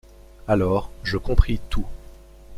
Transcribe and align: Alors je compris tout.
Alors 0.47 0.89
je 1.03 1.17
compris 1.17 1.59
tout. 1.69 1.85